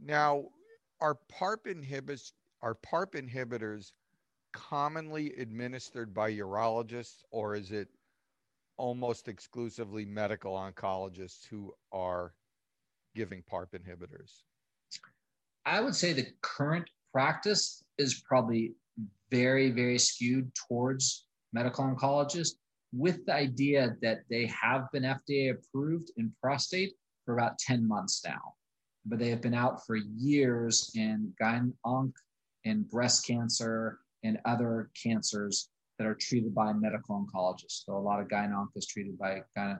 Now, 0.00 0.44
are 1.00 1.16
PARP 1.28 1.66
inhibitors 1.66 2.32
are 2.60 2.74
PARP 2.76 3.14
inhibitors 3.14 3.92
commonly 4.52 5.32
administered 5.38 6.14
by 6.14 6.30
urologists, 6.32 7.24
or 7.30 7.56
is 7.56 7.72
it 7.72 7.88
almost 8.76 9.26
exclusively 9.26 10.04
medical 10.04 10.54
oncologists 10.54 11.44
who 11.46 11.74
are 11.90 12.34
giving 13.14 13.42
PARP 13.42 13.72
inhibitors? 13.72 14.42
I 15.66 15.80
would 15.80 15.94
say 15.94 16.12
the 16.12 16.26
current 16.42 16.88
practice 17.12 17.82
is 17.98 18.22
probably 18.26 18.74
very, 19.32 19.70
very 19.70 19.98
skewed 19.98 20.52
towards 20.54 21.26
medical 21.52 21.84
oncologists 21.84 22.52
with 22.92 23.24
the 23.24 23.34
idea 23.34 23.96
that 24.02 24.20
they 24.28 24.46
have 24.46 24.82
been 24.92 25.02
FDA 25.02 25.50
approved 25.50 26.10
in 26.18 26.30
prostate 26.40 26.92
for 27.24 27.34
about 27.34 27.58
10 27.58 27.88
months 27.88 28.22
now, 28.24 28.54
but 29.06 29.18
they 29.18 29.30
have 29.30 29.40
been 29.40 29.54
out 29.54 29.86
for 29.86 29.96
years 29.96 30.92
in 30.94 31.32
gyn 31.40 31.72
onc 31.84 32.14
and 32.64 32.88
breast 32.88 33.26
cancer 33.26 33.98
and 34.22 34.38
other 34.44 34.90
cancers 35.02 35.70
that 35.98 36.06
are 36.06 36.14
treated 36.14 36.54
by 36.54 36.72
medical 36.72 37.24
oncologists. 37.24 37.84
So 37.84 37.96
a 37.96 37.98
lot 37.98 38.20
of 38.20 38.28
gyn 38.28 38.52
onc 38.52 38.70
is 38.76 38.86
treated 38.86 39.18
by 39.18 39.42
gyn, 39.56 39.78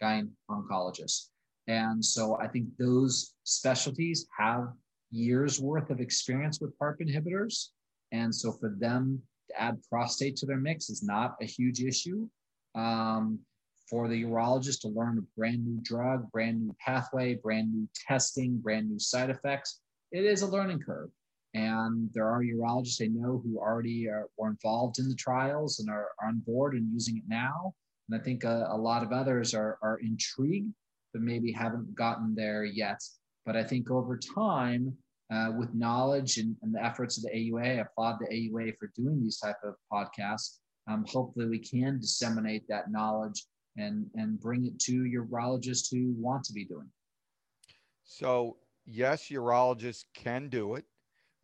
gyn 0.00 0.30
oncologists. 0.48 1.28
And 1.66 2.04
so 2.04 2.38
I 2.40 2.46
think 2.46 2.68
those 2.78 3.34
specialties 3.44 4.26
have 4.38 4.68
years 5.10 5.60
worth 5.60 5.90
of 5.90 6.00
experience 6.00 6.60
with 6.60 6.76
PARP 6.78 7.00
inhibitors. 7.00 7.68
And 8.12 8.34
so 8.34 8.52
for 8.52 8.74
them 8.78 9.22
to 9.48 9.60
add 9.60 9.78
prostate 9.88 10.36
to 10.36 10.46
their 10.46 10.58
mix 10.58 10.90
is 10.90 11.02
not 11.02 11.36
a 11.40 11.44
huge 11.44 11.82
issue. 11.82 12.28
Um, 12.74 13.40
for 13.88 14.06
the 14.06 14.22
urologist 14.22 14.82
to 14.82 14.88
learn 14.88 15.18
a 15.18 15.22
brand 15.36 15.66
new 15.66 15.80
drug, 15.82 16.30
brand 16.30 16.60
new 16.60 16.74
pathway, 16.84 17.34
brand 17.34 17.72
new 17.72 17.88
testing, 18.06 18.56
brand 18.58 18.88
new 18.88 19.00
side 19.00 19.30
effects, 19.30 19.80
it 20.12 20.24
is 20.24 20.42
a 20.42 20.46
learning 20.46 20.78
curve. 20.78 21.10
And 21.54 22.08
there 22.14 22.28
are 22.28 22.42
urologists 22.42 23.02
I 23.02 23.08
know 23.08 23.42
who 23.44 23.58
already 23.58 24.08
are, 24.08 24.28
were 24.38 24.48
involved 24.48 25.00
in 25.00 25.08
the 25.08 25.16
trials 25.16 25.80
and 25.80 25.90
are, 25.90 26.10
are 26.22 26.28
on 26.28 26.38
board 26.46 26.74
and 26.74 26.92
using 26.92 27.16
it 27.16 27.24
now. 27.26 27.74
And 28.08 28.20
I 28.20 28.22
think 28.22 28.44
a, 28.44 28.68
a 28.70 28.76
lot 28.76 29.02
of 29.02 29.12
others 29.12 29.54
are, 29.54 29.76
are 29.82 29.98
intrigued, 29.98 30.72
but 31.12 31.22
maybe 31.22 31.50
haven't 31.50 31.92
gotten 31.96 32.36
there 32.36 32.64
yet. 32.64 33.00
But 33.44 33.56
I 33.56 33.64
think 33.64 33.90
over 33.90 34.16
time, 34.16 34.96
uh, 35.30 35.52
with 35.56 35.72
knowledge 35.74 36.38
and, 36.38 36.56
and, 36.62 36.74
the 36.74 36.84
efforts 36.84 37.16
of 37.16 37.24
the 37.24 37.30
AUA. 37.30 37.78
I 37.78 37.82
applaud 37.82 38.18
the 38.20 38.26
AUA 38.26 38.76
for 38.78 38.90
doing 38.96 39.22
these 39.22 39.38
type 39.38 39.56
of 39.64 39.74
podcasts. 39.92 40.58
Um, 40.88 41.04
hopefully, 41.08 41.46
we 41.46 41.58
can 41.58 42.00
disseminate 42.00 42.66
that 42.68 42.90
knowledge 42.90 43.44
and 43.76 44.06
and 44.14 44.40
bring 44.40 44.66
it 44.66 44.78
to 44.80 44.92
urologists 44.92 45.88
who 45.90 46.12
want 46.16 46.44
to 46.44 46.52
be 46.52 46.64
doing. 46.64 46.86
It. 46.86 47.74
So 48.04 48.56
yes, 48.86 49.28
urologists 49.28 50.04
can 50.14 50.48
do 50.48 50.74
it. 50.74 50.84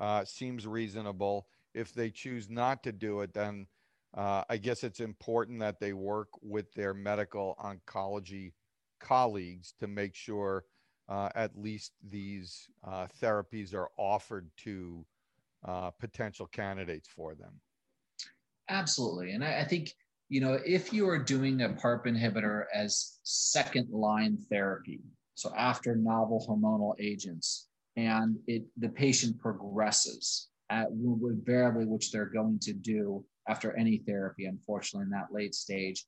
Uh, 0.00 0.24
seems 0.24 0.66
reasonable. 0.66 1.46
If 1.74 1.92
they 1.92 2.10
choose 2.10 2.50
not 2.50 2.82
to 2.84 2.92
do 2.92 3.20
it, 3.20 3.32
then 3.32 3.66
uh, 4.16 4.44
I 4.48 4.56
guess 4.56 4.82
it's 4.82 5.00
important 5.00 5.60
that 5.60 5.78
they 5.78 5.92
work 5.92 6.28
with 6.42 6.72
their 6.72 6.94
medical 6.94 7.56
oncology 7.62 8.52
colleagues 8.98 9.74
to 9.78 9.86
make 9.86 10.14
sure 10.14 10.64
uh, 11.08 11.28
at 11.34 11.56
least 11.56 11.92
these 12.08 12.68
uh, 12.86 13.06
therapies 13.22 13.74
are 13.74 13.88
offered 13.96 14.50
to 14.58 15.04
uh, 15.64 15.90
potential 15.90 16.46
candidates 16.46 17.08
for 17.08 17.34
them. 17.34 17.52
Absolutely. 18.68 19.32
And 19.32 19.44
I, 19.44 19.60
I, 19.60 19.64
think 19.64 19.92
you 20.28 20.40
know, 20.40 20.58
if 20.64 20.92
you 20.92 21.08
are 21.08 21.18
doing 21.18 21.62
a 21.62 21.68
PARP 21.68 22.06
inhibitor 22.06 22.64
as 22.74 23.18
second 23.22 23.90
line 23.90 24.38
therapy, 24.50 25.00
so 25.34 25.52
after 25.56 25.94
novel 25.94 26.44
hormonal 26.48 26.94
agents, 26.98 27.68
and 27.96 28.36
it 28.46 28.64
the 28.76 28.88
patient 28.88 29.38
progresses 29.38 30.48
at 30.70 30.88
invariably 30.88 31.86
which 31.86 32.10
they're 32.10 32.26
going 32.26 32.58
to 32.58 32.72
do 32.72 33.24
after 33.48 33.76
any 33.76 33.98
therapy, 33.98 34.46
unfortunately, 34.46 35.04
in 35.04 35.10
that 35.10 35.32
late 35.32 35.54
stage. 35.54 36.04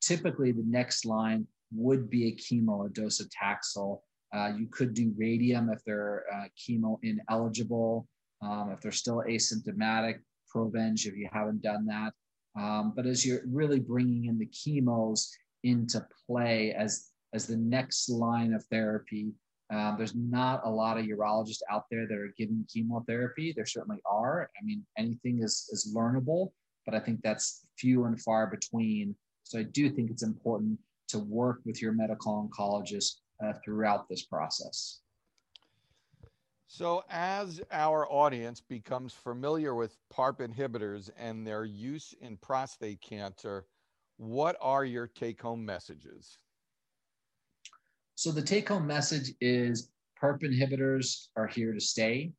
Typically, 0.00 0.52
the 0.52 0.64
next 0.66 1.04
line 1.04 1.46
would 1.72 2.08
be 2.08 2.28
a 2.28 2.32
chemo, 2.32 2.86
a 2.86 2.90
docetaxel. 2.90 4.00
Uh, 4.34 4.52
you 4.56 4.66
could 4.66 4.94
do 4.94 5.12
radium 5.16 5.70
if 5.70 5.82
they're 5.84 6.24
uh, 6.32 6.44
chemo 6.56 6.98
ineligible. 7.02 8.06
Um, 8.42 8.70
if 8.72 8.80
they're 8.80 8.92
still 8.92 9.22
asymptomatic, 9.28 10.20
Provenge 10.54 11.06
if 11.06 11.16
you 11.16 11.28
haven't 11.32 11.62
done 11.62 11.86
that. 11.86 12.12
Um, 12.58 12.92
but 12.96 13.06
as 13.06 13.24
you're 13.24 13.42
really 13.46 13.80
bringing 13.80 14.26
in 14.26 14.38
the 14.38 14.46
chemos 14.46 15.30
into 15.64 16.06
play 16.26 16.72
as 16.72 17.10
as 17.34 17.46
the 17.46 17.56
next 17.56 18.08
line 18.08 18.54
of 18.54 18.64
therapy, 18.70 19.32
um, 19.70 19.96
there's 19.98 20.14
not 20.14 20.62
a 20.64 20.70
lot 20.70 20.96
of 20.96 21.04
urologists 21.04 21.60
out 21.70 21.84
there 21.90 22.06
that 22.06 22.16
are 22.16 22.32
giving 22.38 22.64
chemotherapy. 22.72 23.52
There 23.54 23.66
certainly 23.66 24.00
are. 24.06 24.50
I 24.58 24.64
mean, 24.64 24.84
anything 24.96 25.42
is 25.42 25.68
is 25.70 25.92
learnable, 25.94 26.52
but 26.86 26.94
I 26.94 27.00
think 27.00 27.20
that's 27.22 27.66
few 27.78 28.04
and 28.04 28.20
far 28.20 28.46
between. 28.46 29.14
So 29.44 29.58
I 29.58 29.64
do 29.64 29.90
think 29.90 30.10
it's 30.10 30.22
important 30.22 30.78
to 31.08 31.18
work 31.18 31.60
with 31.64 31.80
your 31.80 31.92
medical 31.92 32.48
oncologist 32.48 33.16
uh, 33.44 33.52
throughout 33.64 34.08
this 34.08 34.24
process. 34.24 35.00
So, 36.70 37.02
as 37.08 37.62
our 37.72 38.06
audience 38.10 38.60
becomes 38.60 39.14
familiar 39.14 39.74
with 39.74 39.96
PARP 40.12 40.40
inhibitors 40.40 41.10
and 41.16 41.46
their 41.46 41.64
use 41.64 42.14
in 42.20 42.36
prostate 42.36 43.00
cancer, 43.00 43.64
what 44.18 44.56
are 44.60 44.84
your 44.84 45.06
take 45.06 45.40
home 45.40 45.64
messages? 45.64 46.38
So, 48.16 48.30
the 48.30 48.42
take 48.42 48.68
home 48.68 48.86
message 48.86 49.32
is 49.40 49.90
PARP 50.20 50.42
inhibitors 50.42 51.28
are 51.36 51.46
here 51.46 51.72
to 51.72 51.80
stay. 51.80 52.32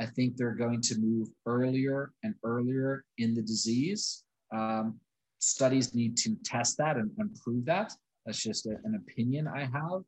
I 0.00 0.06
think 0.06 0.36
they're 0.36 0.54
going 0.54 0.80
to 0.82 0.98
move 0.98 1.28
earlier 1.46 2.12
and 2.24 2.34
earlier 2.44 3.04
in 3.18 3.34
the 3.34 3.42
disease. 3.42 4.24
Um, 4.52 4.98
studies 5.38 5.94
need 5.94 6.16
to 6.18 6.36
test 6.44 6.78
that 6.78 6.96
and, 6.96 7.10
and 7.18 7.36
prove 7.44 7.64
that. 7.66 7.92
That's 8.26 8.42
just 8.42 8.66
a, 8.66 8.76
an 8.84 8.94
opinion 8.96 9.46
I 9.46 9.60
have. 9.60 10.02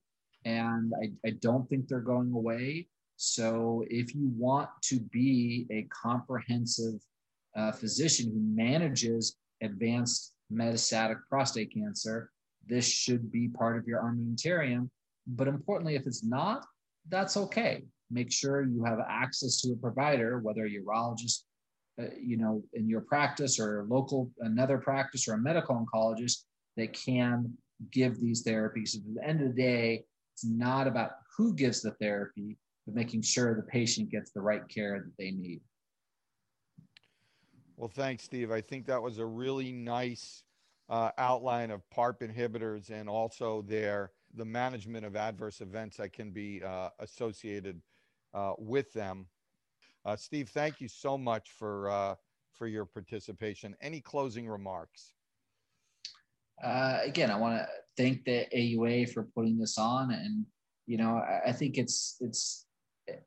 And 0.44 0.92
I, 1.02 1.28
I 1.28 1.32
don't 1.40 1.68
think 1.68 1.86
they're 1.86 2.00
going 2.00 2.32
away. 2.32 2.88
So 3.16 3.84
if 3.90 4.14
you 4.14 4.30
want 4.36 4.70
to 4.84 4.98
be 4.98 5.66
a 5.70 5.86
comprehensive 5.92 7.00
uh, 7.56 7.72
physician 7.72 8.30
who 8.32 8.40
manages 8.40 9.36
advanced 9.62 10.32
metastatic 10.52 11.18
prostate 11.28 11.74
cancer, 11.74 12.30
this 12.66 12.86
should 12.86 13.30
be 13.30 13.48
part 13.48 13.76
of 13.76 13.86
your 13.86 14.02
armamentarium. 14.02 14.88
But 15.26 15.48
importantly, 15.48 15.96
if 15.96 16.06
it's 16.06 16.24
not, 16.24 16.64
that's 17.08 17.36
okay. 17.36 17.84
Make 18.10 18.32
sure 18.32 18.62
you 18.62 18.84
have 18.84 18.98
access 19.08 19.60
to 19.60 19.72
a 19.72 19.76
provider, 19.76 20.40
whether 20.40 20.64
a 20.64 20.70
urologist, 20.70 21.42
uh, 22.00 22.06
you 22.20 22.36
know, 22.36 22.62
in 22.72 22.88
your 22.88 23.02
practice 23.02 23.60
or 23.60 23.86
local 23.88 24.30
another 24.40 24.78
practice 24.78 25.28
or 25.28 25.34
a 25.34 25.38
medical 25.38 25.76
oncologist 25.76 26.44
that 26.76 26.92
can 26.92 27.52
give 27.92 28.20
these 28.20 28.42
therapies. 28.44 28.96
At 28.96 29.02
the 29.14 29.28
end 29.28 29.40
of 29.40 29.48
the 29.48 29.62
day, 29.62 30.04
it's 30.40 30.50
not 30.50 30.86
about 30.86 31.10
who 31.36 31.54
gives 31.54 31.82
the 31.82 31.90
therapy, 31.92 32.56
but 32.86 32.94
making 32.94 33.20
sure 33.20 33.54
the 33.54 33.62
patient 33.62 34.10
gets 34.10 34.30
the 34.30 34.40
right 34.40 34.66
care 34.68 34.98
that 35.04 35.12
they 35.18 35.30
need. 35.30 35.60
Well, 37.76 37.90
thanks, 37.94 38.24
Steve. 38.24 38.50
I 38.50 38.60
think 38.62 38.86
that 38.86 39.02
was 39.02 39.18
a 39.18 39.26
really 39.26 39.70
nice 39.70 40.44
uh, 40.88 41.10
outline 41.18 41.70
of 41.70 41.82
PARP 41.90 42.20
inhibitors 42.22 42.90
and 42.90 43.08
also 43.08 43.62
their 43.62 44.12
the 44.34 44.44
management 44.44 45.04
of 45.04 45.16
adverse 45.16 45.60
events 45.60 45.96
that 45.96 46.12
can 46.12 46.30
be 46.30 46.62
uh, 46.62 46.88
associated 47.00 47.82
uh, 48.32 48.52
with 48.58 48.92
them. 48.92 49.26
Uh, 50.04 50.14
Steve, 50.14 50.48
thank 50.48 50.80
you 50.80 50.88
so 50.88 51.18
much 51.18 51.50
for 51.50 51.90
uh, 51.90 52.14
for 52.52 52.66
your 52.66 52.86
participation. 52.86 53.76
Any 53.82 54.00
closing 54.00 54.48
remarks? 54.48 55.14
Uh, 56.62 56.98
again, 57.02 57.30
I 57.30 57.36
want 57.36 57.56
to 57.56 57.66
thank 57.96 58.24
the 58.24 58.46
AUA 58.54 59.12
for 59.12 59.28
putting 59.34 59.58
this 59.58 59.78
on, 59.78 60.12
and 60.12 60.46
you 60.86 60.96
know, 60.96 61.16
I, 61.16 61.50
I 61.50 61.52
think 61.52 61.78
it's 61.78 62.16
it's 62.20 62.66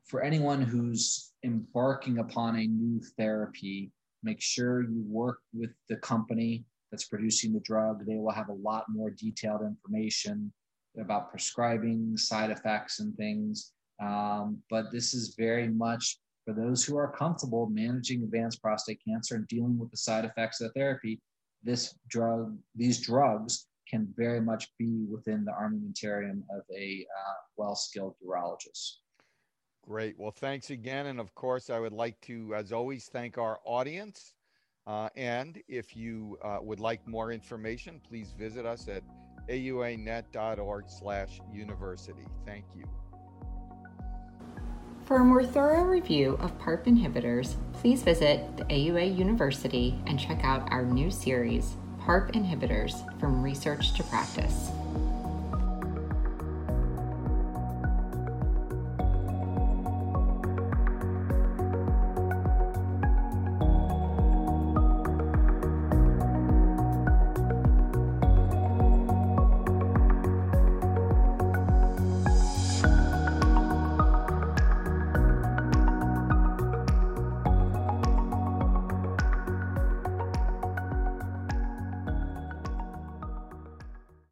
for 0.06 0.22
anyone 0.22 0.62
who's 0.62 1.32
embarking 1.44 2.18
upon 2.18 2.56
a 2.56 2.66
new 2.66 3.00
therapy, 3.18 3.92
make 4.22 4.40
sure 4.40 4.82
you 4.82 5.04
work 5.06 5.38
with 5.52 5.70
the 5.88 5.96
company 5.96 6.64
that's 6.90 7.04
producing 7.04 7.52
the 7.52 7.60
drug. 7.60 8.06
They 8.06 8.16
will 8.16 8.32
have 8.32 8.48
a 8.48 8.54
lot 8.54 8.84
more 8.88 9.10
detailed 9.10 9.62
information 9.62 10.52
about 10.98 11.30
prescribing, 11.30 12.16
side 12.16 12.50
effects, 12.50 13.00
and 13.00 13.16
things. 13.16 13.72
Um, 14.00 14.58
but 14.70 14.92
this 14.92 15.14
is 15.14 15.34
very 15.36 15.68
much 15.68 16.18
for 16.44 16.54
those 16.54 16.84
who 16.84 16.96
are 16.96 17.10
comfortable 17.10 17.66
managing 17.66 18.22
advanced 18.22 18.62
prostate 18.62 19.00
cancer 19.06 19.34
and 19.36 19.48
dealing 19.48 19.78
with 19.78 19.90
the 19.90 19.96
side 19.96 20.24
effects 20.24 20.60
of 20.60 20.68
the 20.68 20.80
therapy. 20.80 21.20
This 21.62 21.94
drug, 22.08 22.56
these 22.74 23.00
drugs 23.00 23.66
can 23.88 24.12
very 24.16 24.40
much 24.40 24.68
be 24.78 25.06
within 25.10 25.44
the 25.44 25.52
armamentarium 25.52 26.42
of 26.50 26.62
a 26.74 27.06
uh, 27.18 27.34
well 27.56 27.76
skilled 27.76 28.14
urologist. 28.24 28.96
Great. 29.82 30.18
Well, 30.18 30.30
thanks 30.30 30.70
again. 30.70 31.06
And 31.06 31.20
of 31.20 31.34
course, 31.34 31.68
I 31.68 31.78
would 31.78 31.92
like 31.92 32.18
to, 32.22 32.54
as 32.54 32.72
always, 32.72 33.06
thank 33.06 33.36
our 33.36 33.58
audience. 33.64 34.34
Uh, 34.86 35.08
and 35.16 35.62
if 35.68 35.96
you 35.96 36.38
uh, 36.42 36.58
would 36.60 36.80
like 36.80 37.06
more 37.06 37.32
information, 37.32 38.00
please 38.06 38.34
visit 38.38 38.64
us 38.64 38.88
at 38.88 39.02
auanet.org 39.48 40.84
slash 40.88 41.40
university. 41.52 42.26
Thank 42.46 42.64
you. 42.74 42.84
For 45.04 45.16
a 45.16 45.24
more 45.24 45.44
thorough 45.44 45.84
review 45.84 46.38
of 46.40 46.58
PARP 46.58 46.86
inhibitors, 46.86 47.56
please 47.74 48.02
visit 48.02 48.56
the 48.56 48.64
AUA 48.64 49.18
University 49.18 49.98
and 50.06 50.18
check 50.18 50.42
out 50.44 50.70
our 50.72 50.82
new 50.82 51.10
series, 51.10 51.76
PARP 52.04 52.32
Inhibitors 52.32 53.00
from 53.18 53.42
Research 53.42 53.94
to 53.94 54.02
Practice. 54.02 54.70